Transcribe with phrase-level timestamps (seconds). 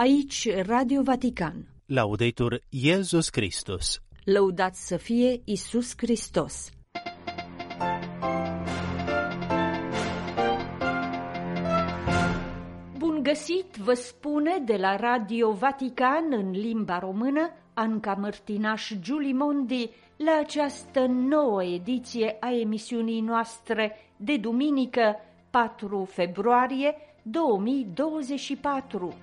[0.00, 1.66] Aici Radio Vatican.
[1.86, 4.00] Laudetur Iesus Christus.
[4.24, 6.70] Lăudat să fie Isus Hristos.
[12.98, 20.38] Bun găsit, vă spune de la Radio Vatican în limba română Anca Mărtinaș Giulimondi la
[20.40, 25.16] această nouă ediție a emisiunii noastre de duminică
[25.50, 29.14] 4 februarie 2024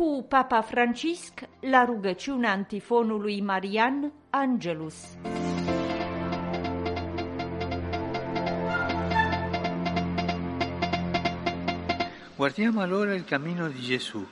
[0.00, 4.94] cu Papa Francisc la rugăciunea antifonului Marian Angelus.
[12.36, 14.26] Guardiamo allora il cammino di Gesù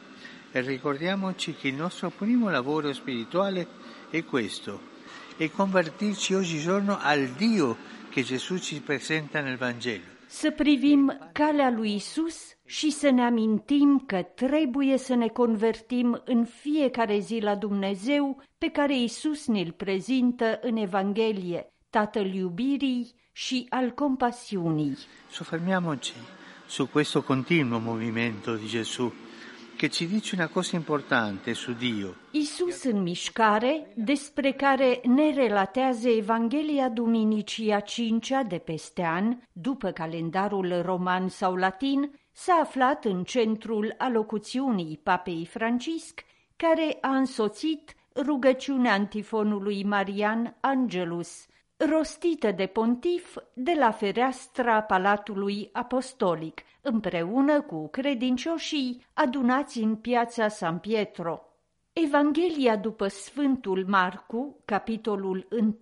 [0.53, 3.67] e ricordiamoci che il nostro primo lavoro spirituale
[4.09, 4.81] è questo,
[5.37, 7.77] è convertirci oggigiorno al Dio
[8.09, 10.18] che Gesù ci presenta nel Vangelo.
[10.31, 16.45] Să privim calea lui Isus și să ne amintim că trebuie să ne convertim în
[16.45, 23.91] fiecare zi la Dumnezeu pe care Isus ne-l prezintă în Evanghelie, Tatăl iubirii și al
[23.91, 24.99] compasiunii.
[25.31, 26.13] Soffermiamoci
[26.67, 29.13] su questo continuo movimento di Gesù
[29.79, 32.15] che ci dice una cosa importante su Dio.
[32.33, 39.91] Isus în mișcare, despre care ne relatează Evanghelia Duminicii a cincea de peste an, după
[39.91, 46.25] calendarul roman sau latin, s-a aflat în centrul alocuțiunii Papei Francisc,
[46.57, 51.47] care a însoțit rugăciunea antifonului Marian Angelus,
[51.79, 60.79] rostită de pontif de la fereastra Palatului Apostolic, împreună cu credincioșii adunați în piața San
[60.79, 61.43] Pietro.
[61.93, 65.77] Evanghelia după Sfântul Marcu, capitolul 1,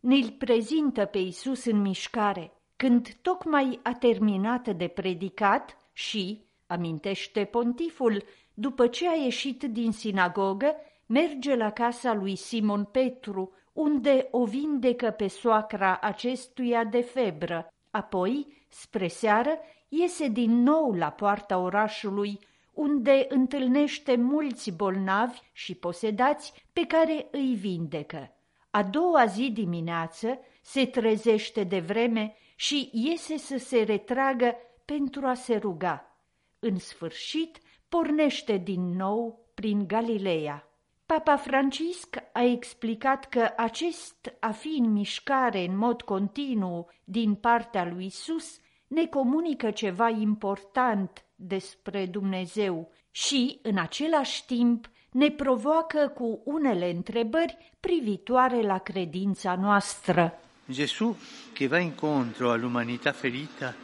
[0.00, 8.24] ne-l prezintă pe Isus în mișcare, când tocmai a terminat de predicat și, amintește pontiful,
[8.54, 10.74] după ce a ieșit din sinagogă,
[11.10, 17.72] merge la casa lui Simon Petru, unde o vindecă pe soacra acestuia de febră.
[17.90, 22.38] Apoi, spre seară, iese din nou la poarta orașului,
[22.72, 28.34] unde întâlnește mulți bolnavi și posedați pe care îi vindecă.
[28.70, 35.34] A doua zi dimineață se trezește de vreme și iese să se retragă pentru a
[35.34, 36.16] se ruga.
[36.58, 40.69] În sfârșit, pornește din nou prin Galileea.
[41.10, 47.90] Papa Francisc a explicat că acest a fi în mișcare în mod continuu din partea
[47.92, 56.42] lui Isus ne comunică ceva important despre Dumnezeu și, în același timp, ne provoacă cu
[56.44, 60.38] unele întrebări privitoare la credința noastră.
[60.70, 61.16] Gesù,
[61.52, 63.74] che va incontro all'umanità ferita,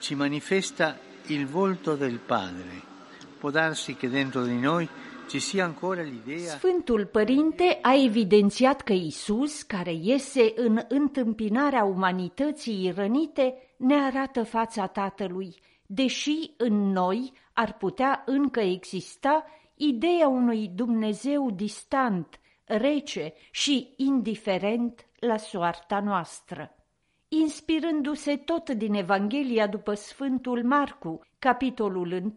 [0.00, 2.82] ci manifesta il volto del Padre.
[3.38, 4.88] Può darsi che dentro di noi
[5.30, 6.36] ci sia ancora l'idea...
[6.36, 14.86] Sfântul Părinte a evidențiat că Isus, care iese în întâmpinarea umanității rănite, ne arată fața
[14.86, 15.54] Tatălui,
[15.86, 25.36] deși în noi ar putea încă exista ideea unui Dumnezeu distant, rece și indiferent la
[25.36, 26.74] soarta noastră.
[27.28, 32.32] Inspirându-se tot din Evanghelia după Sfântul Marcu, capitolul 1,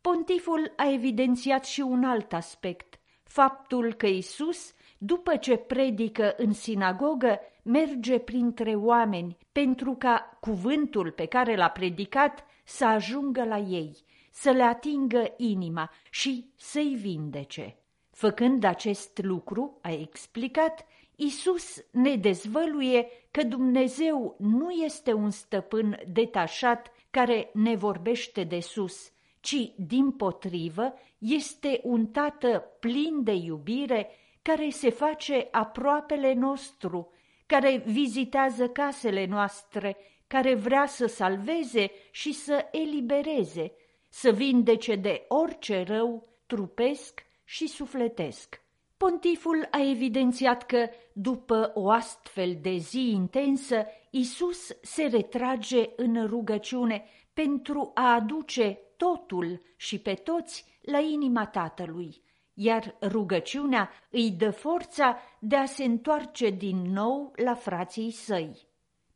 [0.00, 7.40] pontiful a evidențiat și un alt aspect, faptul că Isus, după ce predică în sinagogă,
[7.62, 13.96] merge printre oameni pentru ca cuvântul pe care l-a predicat să ajungă la ei,
[14.30, 17.76] să le atingă inima și să-i vindece.
[18.10, 26.92] Făcând acest lucru, a explicat, Isus ne dezvăluie că Dumnezeu nu este un stăpân detașat
[27.10, 34.10] care ne vorbește de sus, ci, din potrivă, este un tată plin de iubire
[34.42, 37.12] care se face aproapele nostru,
[37.46, 43.72] care vizitează casele noastre, care vrea să salveze și să elibereze,
[44.08, 48.65] să vindece de orice rău trupesc și sufletesc.
[48.96, 57.04] Pontiful a evidențiat că, după o astfel de zi intensă, Isus se retrage în rugăciune
[57.32, 62.22] pentru a aduce totul și pe toți la inima Tatălui,
[62.54, 68.68] iar rugăciunea îi dă forța de a se întoarce din nou la frații săi.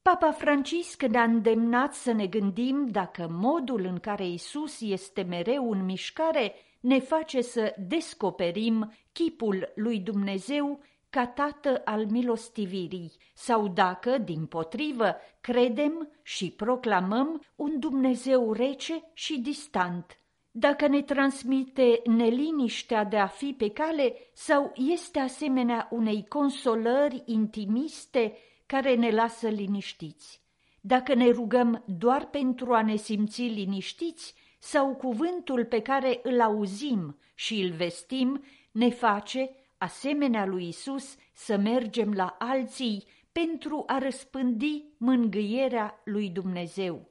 [0.02, 5.84] Papa Francisc ne-a îndemnat să ne gândim dacă modul în care Isus este mereu în
[5.84, 10.80] mișcare ne face să descoperim chipul lui Dumnezeu
[11.10, 19.38] ca tată al milostivirii, sau dacă, din potrivă, credem și proclamăm un Dumnezeu rece și
[19.38, 27.22] distant, dacă ne transmite neliniștea de a fi pe cale sau este asemenea unei consolări
[27.26, 28.36] intimiste
[28.66, 30.42] care ne lasă liniștiți.
[30.80, 37.18] Dacă ne rugăm doar pentru a ne simți liniștiți sau cuvântul pe care îl auzim
[37.34, 44.84] și îl vestim ne face, asemenea lui Isus, să mergem la alții pentru a răspândi
[44.96, 47.08] mângâierea lui Dumnezeu.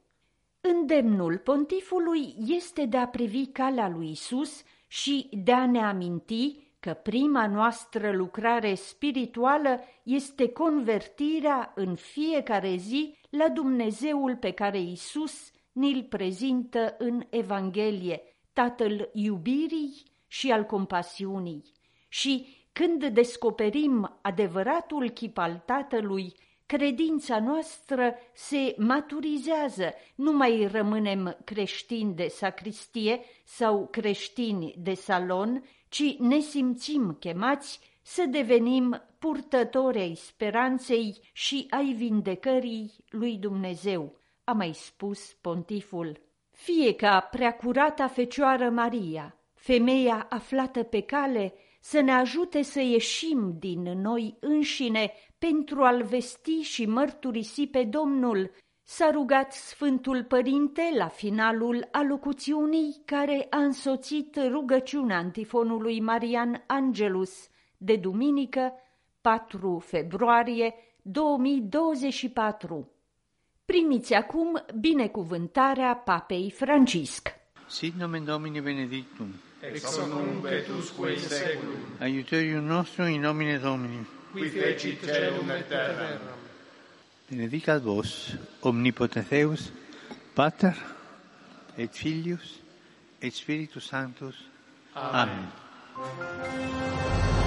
[0.61, 6.93] Îndemnul pontifului este de a privi calea lui Isus și de a ne aminti că
[6.93, 16.03] prima noastră lucrare spirituală este convertirea în fiecare zi la Dumnezeul pe care Isus ni-l
[16.03, 18.21] prezintă în Evanghelie,
[18.53, 21.63] Tatăl iubirii și al compasiunii.
[22.09, 26.33] Și când descoperim adevăratul chip al Tatălui,
[26.65, 36.15] credința noastră se maturizează, nu mai rămânem creștini de sacristie sau creștini de salon, ci
[36.17, 44.18] ne simțim chemați să devenim purtători ai speranței și ai vindecării lui Dumnezeu,
[44.49, 46.19] a mai spus pontiful.
[46.51, 53.81] Fie ca preacurata Fecioară Maria, femeia aflată pe cale, să ne ajute să ieșim din
[53.81, 58.51] noi înșine pentru a-L vesti și mărturisi pe Domnul,
[58.83, 67.95] s-a rugat Sfântul Părinte la finalul alocuțiunii care a însoțit rugăciunea antifonului Marian Angelus de
[67.95, 68.73] duminică
[69.21, 72.98] 4 februarie 2024.
[73.69, 77.35] primiți acum binecuvântarea Papei Francisc.
[77.67, 79.33] Sit nomen Domini benedictum.
[79.73, 81.75] Ex nunc et usque in seculum.
[81.99, 84.07] Aiuterium nostrum in nomine Domini.
[84.31, 86.19] Qui fecit celum et terram.
[87.29, 89.71] Benedicat vos, omnipotenteus,
[90.33, 90.75] Pater,
[91.77, 92.59] et Filius,
[93.21, 94.35] et Spiritus Sanctus.
[94.93, 95.47] Amen.
[95.95, 97.38] Amen.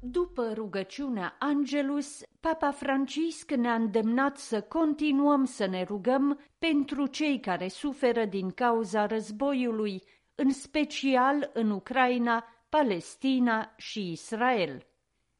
[0.00, 7.68] După rugăciunea Angelus, Papa Francisc ne-a îndemnat să continuăm să ne rugăm pentru cei care
[7.68, 10.02] suferă din cauza războiului,
[10.34, 14.86] în special în Ucraina, Palestina și Israel.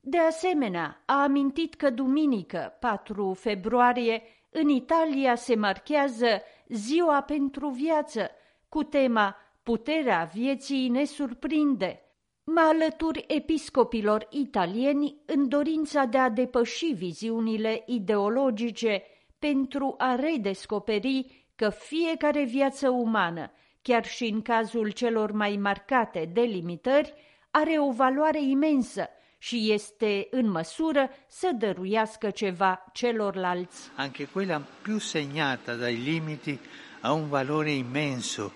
[0.00, 8.30] De asemenea, a amintit că duminică, 4 februarie, în Italia se marchează Ziua pentru Viață,
[8.68, 12.02] cu tema Puterea vieții ne surprinde–
[12.50, 19.02] Mă alătur episcopilor italieni în dorința de a depăși viziunile ideologice
[19.38, 23.50] pentru a redescoperi că fiecare viață umană,
[23.82, 27.14] chiar și în cazul celor mai marcate delimitări,
[27.50, 29.08] are o valoare imensă
[29.38, 33.90] și este în măsură să dăruiască ceva celorlalți.
[33.96, 36.58] Anche quella più segnata dai limiti
[37.00, 38.52] ha un valore immenso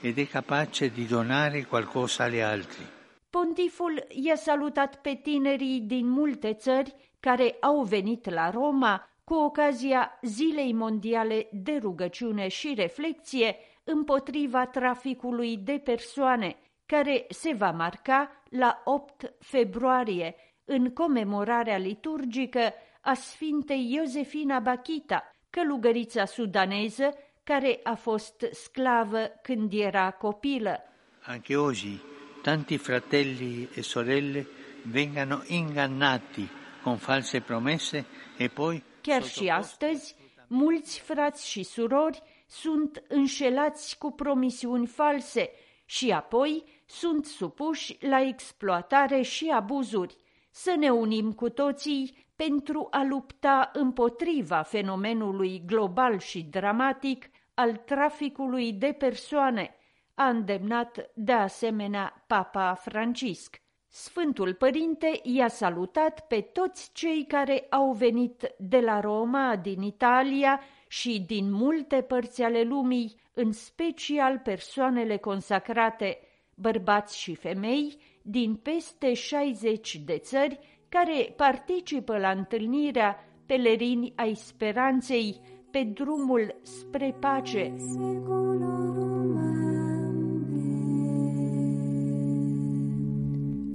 [0.00, 3.00] ed è capace di donare qualcosa agli altri.
[3.40, 10.18] Pontiful i-a salutat pe tinerii din multe țări care au venit la Roma cu ocazia
[10.22, 16.56] Zilei Mondiale de Rugăciune și Reflecție împotriva traficului de persoane,
[16.86, 20.34] care se va marca la 8 februarie,
[20.64, 27.14] în comemorarea liturgică a Sfintei Iosefina Bachita, călugărița sudaneză
[27.44, 30.78] care a fost sclavă când era copilă.
[31.26, 32.11] Anche oggi
[32.42, 34.46] tanti fratelli e sorelle
[34.82, 36.48] vengano ingannati
[36.82, 38.04] con false promesse
[38.36, 40.16] e poi Chiar și astăzi,
[40.48, 45.50] mulți frați și surori sunt înșelați cu promisiuni false
[45.84, 50.16] și apoi sunt supuși la exploatare și abuzuri.
[50.50, 58.72] Să ne unim cu toții pentru a lupta împotriva fenomenului global și dramatic al traficului
[58.72, 59.74] de persoane–
[60.22, 63.56] a îndemnat de asemenea Papa Francisc.
[63.88, 70.60] Sfântul Părinte i-a salutat pe toți cei care au venit de la Roma, din Italia
[70.88, 76.18] și din multe părți ale lumii, în special persoanele consacrate,
[76.54, 85.40] bărbați și femei, din peste 60 de țări care participă la întâlnirea pelerini ai speranței
[85.70, 87.74] pe drumul spre pace.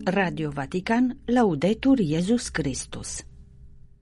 [0.07, 3.25] Radio Vatican, Laudetur Jesus Christus.